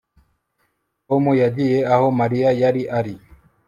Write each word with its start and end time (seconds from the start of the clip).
Tom 1.07 1.23
yagiye 1.43 1.77
aho 1.93 2.05
Mariya 2.19 2.49
yari 2.61 2.81
ari 2.97 3.13